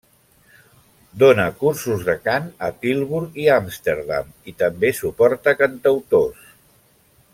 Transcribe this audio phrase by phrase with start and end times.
[1.23, 6.51] Dóna cursos de cant a Tilburg i Amsterdam i també suporta cantautors.